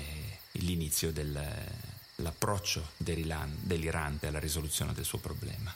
l'inizio 0.53 1.12
dell'approccio 1.12 2.91
delirante 2.98 4.27
alla 4.27 4.39
risoluzione 4.39 4.93
del 4.93 5.05
suo 5.05 5.19
problema. 5.19 5.74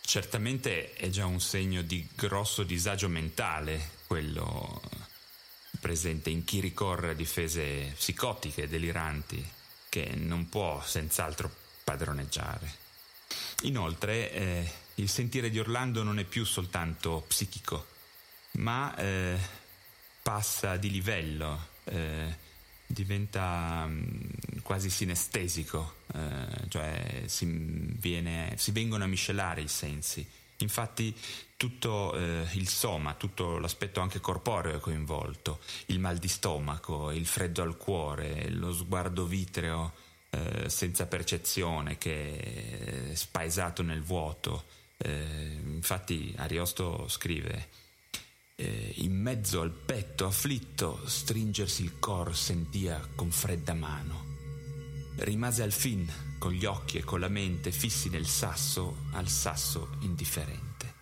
Certamente 0.00 0.94
è 0.94 1.10
già 1.10 1.26
un 1.26 1.40
segno 1.40 1.82
di 1.82 2.08
grosso 2.14 2.62
disagio 2.62 3.08
mentale 3.08 3.96
quello 4.06 4.80
presente 5.80 6.30
in 6.30 6.44
chi 6.44 6.60
ricorre 6.60 7.10
a 7.10 7.14
difese 7.14 7.92
psicotiche 7.96 8.62
e 8.62 8.68
deliranti 8.68 9.46
che 9.88 10.14
non 10.14 10.48
può 10.48 10.82
senz'altro 10.82 11.50
padroneggiare. 11.84 12.86
Inoltre, 13.62 14.32
eh, 14.32 14.72
il 14.96 15.08
sentire 15.08 15.50
di 15.50 15.58
Orlando 15.58 16.02
non 16.02 16.18
è 16.18 16.24
più 16.24 16.44
soltanto 16.44 17.24
psichico, 17.26 17.86
ma 18.52 18.94
eh, 18.96 19.38
passa 20.22 20.76
di 20.76 20.90
livello, 20.90 21.76
eh, 21.90 22.36
diventa 22.86 23.86
mh, 23.86 23.92
mm, 23.92 24.58
quasi 24.62 24.90
sinestesico, 24.90 25.94
eh, 26.14 26.68
cioè 26.68 27.22
si, 27.26 27.46
viene, 27.46 28.54
si, 28.56 28.72
vengono 28.72 29.04
a 29.04 29.06
miscelare 29.06 29.60
i 29.60 29.68
sensi. 29.68 30.26
Infatti 30.60 31.14
tutto 31.56 32.14
eh, 32.14 32.46
il 32.54 32.68
soma, 32.68 33.14
tutto 33.14 33.58
l'aspetto 33.58 34.00
anche 34.00 34.20
corporeo 34.20 34.76
è 34.76 34.80
coinvolto, 34.80 35.60
il 35.86 36.00
mal 36.00 36.18
di 36.18 36.28
stomaco, 36.28 37.10
il 37.10 37.26
freddo 37.26 37.62
al 37.62 37.76
cuore, 37.76 38.48
lo 38.50 38.72
sguardo 38.72 39.26
vitreo 39.26 39.92
eh, 40.30 40.68
senza 40.68 41.06
percezione 41.06 41.96
che 41.98 43.10
è 43.10 43.14
spaesato 43.14 43.82
nel 43.82 44.02
vuoto. 44.02 44.64
Eh, 44.96 45.60
infatti 45.64 46.34
Ariosto 46.36 47.06
scrive 47.08 47.68
eh, 48.60 48.92
in 48.96 49.14
mezzo 49.14 49.60
al 49.60 49.70
petto 49.70 50.26
afflitto 50.26 51.00
stringersi 51.06 51.84
il 51.84 51.98
cor 52.00 52.36
sentia 52.36 53.06
con 53.14 53.30
fredda 53.30 53.72
mano. 53.72 54.26
Rimase 55.18 55.62
al 55.62 55.72
fin 55.72 56.10
con 56.38 56.52
gli 56.52 56.64
occhi 56.64 56.98
e 56.98 57.04
con 57.04 57.20
la 57.20 57.28
mente 57.28 57.70
fissi 57.70 58.08
nel 58.08 58.26
sasso, 58.26 59.04
al 59.12 59.28
sasso 59.28 59.96
indifferente. 60.00 60.94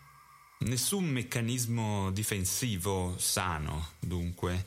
Nessun 0.58 1.04
meccanismo 1.04 2.10
difensivo 2.10 3.14
sano, 3.18 3.92
dunque, 4.00 4.66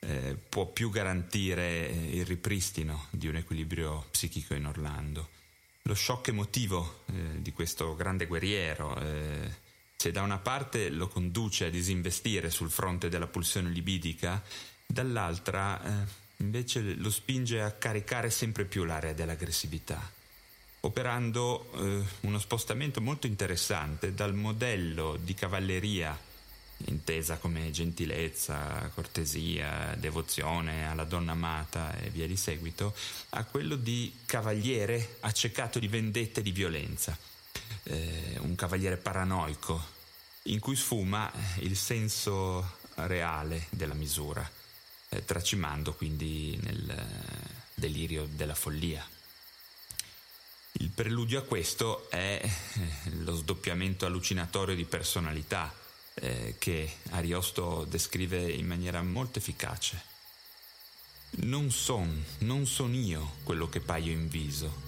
eh, 0.00 0.36
può 0.48 0.66
più 0.66 0.90
garantire 0.90 1.86
il 1.86 2.24
ripristino 2.26 3.06
di 3.10 3.28
un 3.28 3.36
equilibrio 3.36 4.06
psichico 4.10 4.54
in 4.54 4.66
Orlando. 4.66 5.28
Lo 5.82 5.94
shock 5.94 6.28
emotivo 6.28 7.04
eh, 7.06 7.40
di 7.40 7.52
questo 7.52 7.94
grande 7.94 8.26
guerriero, 8.26 8.98
eh, 8.98 9.64
se 9.96 10.10
da 10.12 10.22
una 10.22 10.38
parte 10.38 10.90
lo 10.90 11.08
conduce 11.08 11.66
a 11.66 11.70
disinvestire 11.70 12.50
sul 12.50 12.70
fronte 12.70 13.08
della 13.08 13.26
pulsione 13.26 13.70
libidica, 13.70 14.42
dall'altra 14.86 15.82
eh, 15.82 16.06
invece 16.38 16.94
lo 16.94 17.10
spinge 17.10 17.62
a 17.62 17.72
caricare 17.72 18.30
sempre 18.30 18.64
più 18.64 18.84
l'area 18.84 19.12
dell'aggressività 19.12 20.16
operando 20.80 21.70
eh, 21.74 22.02
uno 22.20 22.38
spostamento 22.38 23.00
molto 23.00 23.26
interessante 23.26 24.14
dal 24.14 24.34
modello 24.34 25.18
di 25.20 25.34
cavalleria 25.34 26.16
intesa 26.84 27.38
come 27.38 27.70
gentilezza, 27.70 28.90
cortesia, 28.94 29.94
devozione 29.98 30.86
alla 30.86 31.04
donna 31.04 31.32
amata 31.32 31.96
e 31.98 32.10
via 32.10 32.26
di 32.26 32.36
seguito, 32.36 32.94
a 33.30 33.44
quello 33.44 33.76
di 33.76 34.12
cavaliere 34.26 35.16
accecato 35.20 35.78
di 35.78 35.88
vendetta 35.88 36.40
e 36.40 36.42
di 36.42 36.52
violenza, 36.52 37.16
eh, 37.84 38.38
un 38.40 38.54
cavaliere 38.54 38.96
paranoico, 38.96 39.94
in 40.44 40.60
cui 40.60 40.76
sfuma 40.76 41.30
il 41.58 41.76
senso 41.76 42.78
reale 42.94 43.66
della 43.70 43.94
misura, 43.94 44.48
eh, 45.08 45.24
tracimando 45.24 45.94
quindi 45.94 46.58
nel 46.62 47.06
delirio 47.74 48.26
della 48.30 48.54
follia. 48.54 49.06
Il 50.78 50.90
preludio 50.90 51.38
a 51.38 51.42
questo 51.42 52.10
è 52.10 52.40
eh, 52.42 53.10
lo 53.22 53.34
sdoppiamento 53.34 54.04
allucinatorio 54.04 54.74
di 54.74 54.84
personalità 54.84 55.72
eh, 56.14 56.56
che 56.58 56.98
Ariosto 57.10 57.86
descrive 57.88 58.50
in 58.50 58.66
maniera 58.66 59.02
molto 59.02 59.38
efficace. 59.38 60.14
Non 61.38 61.70
son, 61.70 62.24
non 62.38 62.66
son 62.66 62.94
io 62.94 63.36
quello 63.42 63.68
che 63.68 63.80
paio 63.80 64.12
in 64.12 64.28
viso. 64.28 64.85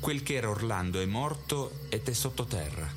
Quel 0.00 0.22
che 0.22 0.34
era 0.34 0.48
Orlando 0.48 1.00
è 1.00 1.06
morto 1.06 1.80
ed 1.88 2.08
è 2.08 2.12
sottoterra. 2.12 2.88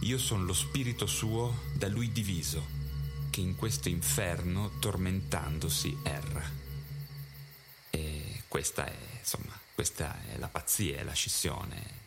Io 0.00 0.18
son 0.18 0.44
lo 0.44 0.52
spirito 0.52 1.06
suo 1.06 1.60
da 1.72 1.88
lui 1.88 2.10
diviso, 2.10 2.66
che 3.30 3.40
in 3.40 3.54
questo 3.54 3.88
inferno 3.88 4.72
tormentandosi 4.80 5.96
erra. 6.02 6.42
E 7.90 8.42
questa 8.48 8.86
è, 8.86 8.96
insomma, 9.18 9.58
questa 9.72 10.18
è 10.26 10.36
la 10.36 10.48
pazzia, 10.48 10.98
è 10.98 11.04
la 11.04 11.12
scissione 11.12 12.00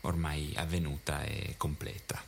ormai 0.00 0.52
avvenuta 0.56 1.22
e 1.24 1.54
completa. 1.56 2.20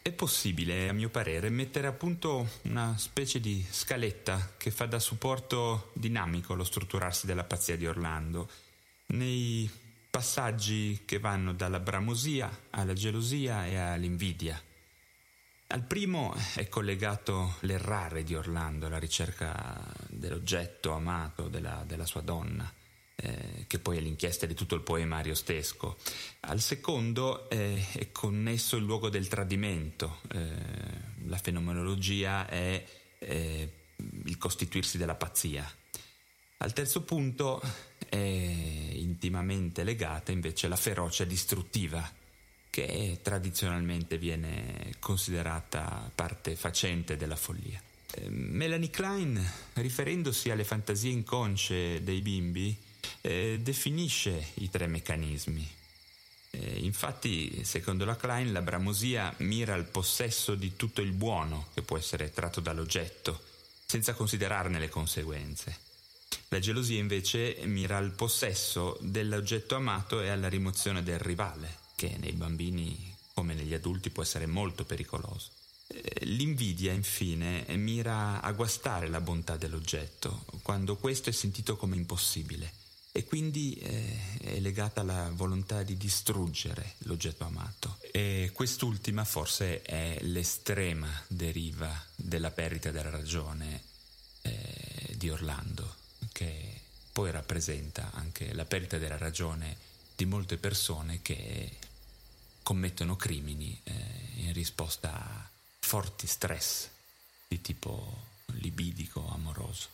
È 0.00 0.10
possibile, 0.10 0.88
a 0.88 0.94
mio 0.94 1.10
parere, 1.10 1.50
mettere 1.50 1.86
a 1.86 1.92
punto 1.92 2.48
una 2.62 2.96
specie 2.96 3.40
di 3.40 3.64
scaletta 3.70 4.54
che 4.56 4.70
fa 4.70 4.86
da 4.86 4.98
supporto 4.98 5.90
dinamico 5.92 6.54
allo 6.54 6.64
strutturarsi 6.64 7.26
della 7.26 7.44
pazzia 7.44 7.76
di 7.76 7.86
Orlando, 7.86 8.50
nei 9.08 9.70
passaggi 10.10 11.02
che 11.04 11.18
vanno 11.18 11.52
dalla 11.52 11.80
bramosia 11.80 12.66
alla 12.70 12.92
gelosia 12.92 13.66
e 13.66 13.76
all'invidia. 13.76 14.60
Al 15.68 15.82
primo 15.82 16.34
è 16.54 16.68
collegato 16.68 17.56
l'errare 17.60 18.24
di 18.24 18.34
Orlando 18.34 18.86
alla 18.86 18.98
ricerca 18.98 19.84
dell'oggetto 20.08 20.92
amato 20.92 21.48
della, 21.48 21.84
della 21.86 22.06
sua 22.06 22.22
donna 22.22 22.72
eh, 23.20 23.64
che 23.66 23.78
poi 23.78 23.98
è 23.98 24.00
l'inchiesta 24.00 24.46
di 24.46 24.54
tutto 24.54 24.74
il 24.76 24.82
poema 24.82 25.16
ariostesco. 25.16 25.98
Al 26.40 26.60
secondo 26.60 27.50
eh, 27.50 27.84
è 27.92 28.12
connesso 28.12 28.76
il 28.76 28.84
luogo 28.84 29.08
del 29.08 29.26
tradimento, 29.26 30.20
eh, 30.32 30.52
la 31.26 31.38
fenomenologia 31.38 32.46
è 32.46 32.84
eh, 33.18 33.72
il 34.24 34.38
costituirsi 34.38 34.98
della 34.98 35.16
pazzia. 35.16 35.68
Al 36.60 36.72
terzo 36.72 37.02
punto 37.02 37.62
è 38.08 38.16
intimamente 38.16 39.84
legata 39.84 40.32
invece 40.32 40.66
la 40.66 40.76
ferocia 40.76 41.24
distruttiva, 41.24 42.10
che 42.68 43.20
tradizionalmente 43.22 44.18
viene 44.18 44.94
considerata 44.98 46.10
parte 46.14 46.56
facente 46.56 47.16
della 47.16 47.36
follia. 47.36 47.80
Eh, 48.14 48.28
Melanie 48.28 48.90
Klein, 48.90 49.52
riferendosi 49.74 50.50
alle 50.50 50.64
fantasie 50.64 51.12
inconsce 51.12 52.02
dei 52.02 52.20
bimbi, 52.22 52.76
eh, 53.20 53.58
definisce 53.60 54.48
i 54.54 54.68
tre 54.68 54.88
meccanismi. 54.88 55.76
Eh, 56.50 56.78
infatti, 56.78 57.64
secondo 57.64 58.04
la 58.04 58.16
Klein, 58.16 58.52
la 58.52 58.62
bramosia 58.62 59.32
mira 59.38 59.74
al 59.74 59.84
possesso 59.84 60.56
di 60.56 60.74
tutto 60.74 61.02
il 61.02 61.12
buono 61.12 61.68
che 61.72 61.82
può 61.82 61.96
essere 61.96 62.32
tratto 62.32 62.58
dall'oggetto, 62.60 63.40
senza 63.86 64.14
considerarne 64.14 64.80
le 64.80 64.88
conseguenze. 64.88 65.86
La 66.48 66.58
gelosia 66.58 66.98
invece 66.98 67.58
mira 67.64 67.96
al 67.98 68.12
possesso 68.12 68.96
dell'oggetto 69.00 69.74
amato 69.74 70.20
e 70.20 70.28
alla 70.28 70.48
rimozione 70.48 71.02
del 71.02 71.18
rivale, 71.18 71.78
che 71.94 72.16
nei 72.18 72.32
bambini 72.32 73.14
come 73.34 73.54
negli 73.54 73.74
adulti 73.74 74.10
può 74.10 74.22
essere 74.22 74.46
molto 74.46 74.84
pericoloso. 74.84 75.50
Eh, 75.86 76.24
l'invidia, 76.24 76.92
infine, 76.92 77.64
mira 77.76 78.40
a 78.40 78.52
guastare 78.52 79.08
la 79.08 79.20
bontà 79.20 79.56
dell'oggetto, 79.56 80.44
quando 80.62 80.96
questo 80.96 81.30
è 81.30 81.32
sentito 81.32 81.76
come 81.76 81.96
impossibile 81.96 82.72
e 83.12 83.24
quindi 83.24 83.74
eh, 83.74 84.38
è 84.40 84.60
legata 84.60 85.00
alla 85.00 85.30
volontà 85.32 85.82
di 85.82 85.96
distruggere 85.96 86.94
l'oggetto 86.98 87.44
amato. 87.44 87.98
E 88.12 88.50
quest'ultima 88.54 89.24
forse 89.24 89.82
è 89.82 90.18
l'estrema 90.22 91.10
deriva 91.26 91.90
della 92.14 92.50
perdita 92.50 92.90
della 92.90 93.10
ragione 93.10 93.82
eh, 94.42 95.14
di 95.16 95.30
Orlando, 95.30 95.96
che 96.38 96.82
poi 97.12 97.32
rappresenta 97.32 98.12
anche 98.14 98.54
la 98.54 98.64
perdita 98.64 98.96
della 98.96 99.18
ragione 99.18 99.76
di 100.14 100.24
molte 100.24 100.56
persone 100.56 101.20
che 101.20 101.76
commettono 102.62 103.16
crimini 103.16 103.76
eh, 103.82 103.92
in 104.36 104.52
risposta 104.52 105.12
a 105.12 105.48
forti 105.80 106.28
stress 106.28 106.90
di 107.48 107.60
tipo 107.60 108.26
libidico, 108.52 109.28
amoroso. 109.32 109.88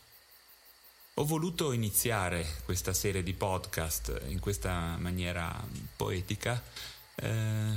Ho 1.15 1.25
voluto 1.25 1.73
iniziare 1.73 2.47
questa 2.67 2.93
serie 2.93 3.23
di 3.23 3.33
podcast 3.33 4.21
in 4.27 4.39
questa 4.39 4.99
maniera 4.99 5.67
poetica 5.97 6.63
eh, 7.15 7.73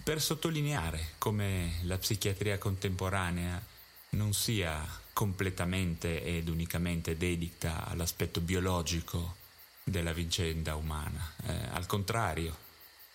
per 0.00 0.22
sottolineare 0.22 1.14
come 1.18 1.80
la 1.82 1.98
psichiatria 1.98 2.56
contemporanea 2.56 3.60
non 4.10 4.32
sia 4.32 5.04
completamente 5.16 6.22
ed 6.22 6.50
unicamente 6.50 7.16
dedita 7.16 7.86
all'aspetto 7.86 8.42
biologico 8.42 9.36
della 9.82 10.12
vicenda 10.12 10.74
umana. 10.74 11.32
Eh, 11.46 11.68
al 11.70 11.86
contrario, 11.86 12.54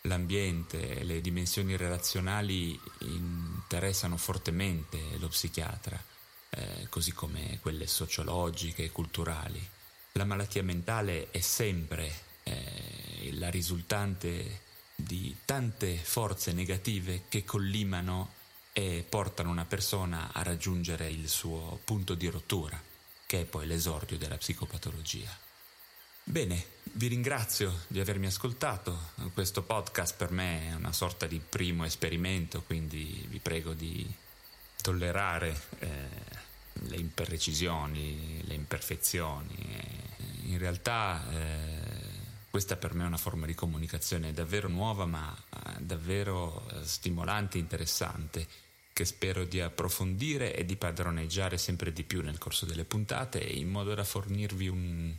l'ambiente 0.02 0.98
e 0.98 1.04
le 1.04 1.22
dimensioni 1.22 1.78
relazionali 1.78 2.80
interessano 3.02 4.18
fortemente 4.18 5.00
lo 5.20 5.28
psichiatra 5.28 6.04
eh, 6.50 6.88
così 6.90 7.12
come 7.12 7.60
quelle 7.62 7.86
sociologiche 7.86 8.86
e 8.86 8.90
culturali. 8.90 9.64
La 10.14 10.26
malattia 10.26 10.64
mentale 10.64 11.30
è 11.30 11.40
sempre 11.40 12.12
eh, 12.42 13.30
la 13.34 13.52
risultante 13.52 14.62
di 14.96 15.36
tante 15.46 15.98
forze 15.98 16.52
negative 16.52 17.26
che 17.30 17.44
collimano 17.44 18.40
e 18.74 19.06
portano 19.08 19.50
una 19.50 19.66
persona 19.66 20.30
a 20.32 20.44
raggiungere 20.44 21.10
il 21.10 21.28
suo 21.28 21.80
punto 21.84 22.16
di 22.16 22.28
rottura, 22.28 22.82
che 23.26 23.42
è 23.42 23.46
poi 23.46 23.68
l'esordio 23.68 24.18
della 24.18 24.38
psicopatologia. 24.38 25.30
Bene, 26.24 26.66
vi 26.94 27.08
ringrazio 27.08 27.84
di 27.88 28.00
avermi 28.00 28.28
ascoltato. 28.28 29.12
Questo 29.34 29.64
podcast 29.64 30.16
per 30.16 30.32
me 30.32 30.70
è 30.70 30.74
una 30.76 30.94
sorta 30.94 31.26
di 31.28 31.40
primo 31.40 31.84
esperimento, 31.84 32.62
quindi 32.62 33.26
vi 33.28 33.40
prego 33.40 33.74
di 33.74 34.10
tollerare 34.82 35.62
eh, 35.80 36.08
le 36.74 36.98
imprecisioni, 36.98 38.42
le 38.46 38.54
imperfezioni. 38.54 39.56
In 40.44 40.58
realtà 40.58 41.24
eh, 41.32 41.71
questa 42.52 42.76
per 42.76 42.94
me 42.94 43.04
è 43.04 43.08
una 43.08 43.18
forma 43.18 43.48
di 43.48 43.56
comunicazione 43.56 44.34
davvero 44.34 44.68
nuova 44.68 45.06
ma 45.06 45.36
eh, 45.36 45.80
davvero 45.80 46.70
eh, 46.70 46.86
stimolante 46.86 47.58
e 47.58 47.62
interessante 47.62 48.48
che 48.94 49.06
spero 49.06 49.46
di 49.46 49.60
approfondire 49.60 50.54
e 50.56 50.66
di 50.66 50.76
padroneggiare 50.76 51.58
sempre 51.58 51.92
di 51.92 52.04
più 52.04 52.22
nel 52.22 52.38
corso 52.38 52.68
delle 52.68 52.84
puntate 52.84 53.40
in 53.40 53.70
modo 53.70 53.96
da 53.96 54.04
fornirvi 54.04 54.68
un, 54.68 55.16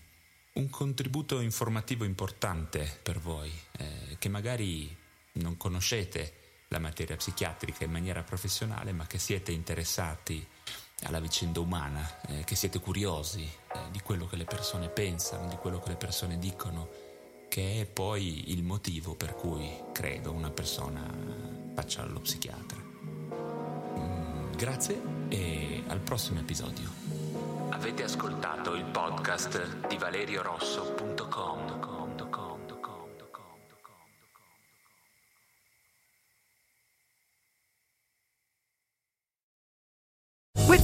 un 0.53 0.71
contributo 0.71 1.41
informativo 1.41 2.05
importante 2.05 3.01
per 3.03 3.19
voi 3.19 3.51
eh, 3.79 4.17
che 4.19 4.29
magari 4.29 4.95
non 5.33 5.57
conoscete 5.57 6.41
la 6.73 6.79
materia 6.79 7.17
psichiatrica 7.17 7.85
in 7.85 7.91
maniera 7.91 8.23
professionale, 8.23 8.93
ma 8.93 9.07
che 9.07 9.19
siete 9.19 9.53
interessati 9.53 10.45
alla 11.03 11.21
vicenda 11.21 11.61
umana, 11.61 12.21
eh, 12.29 12.45
che 12.45 12.55
siete 12.55 12.81
curiosi 12.81 13.43
eh, 13.43 13.79
di 13.91 14.01
quello 14.01 14.27
che 14.27 14.37
le 14.37 14.45
persone 14.45 14.89
pensano, 14.89 15.49
di 15.49 15.57
quello 15.57 15.81
che 15.81 15.91
le 15.91 15.97
persone 15.97 16.39
dicono, 16.39 16.89
che 17.53 17.83
è 17.83 17.85
poi 17.85 18.51
il 18.53 18.63
motivo 18.63 19.15
per 19.15 19.35
cui 19.35 19.69
credo 19.93 20.33
una 20.33 20.49
persona 20.49 21.03
faccia 21.75 22.03
lo 22.07 22.21
psichiatra. 22.21 22.81
Mm, 23.99 24.53
grazie 24.57 24.99
e 25.29 25.83
al 25.87 25.99
prossimo 25.99 26.41
episodio. 26.41 26.89
Avete 27.69 28.05
ascoltato 28.05 28.75
il 28.75 28.87
podcast 28.87 29.87
di 29.87 29.99
valeriorosso.com. 29.99 32.02